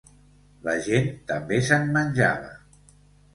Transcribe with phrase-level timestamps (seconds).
[0.67, 2.51] La gent també se'n menjava.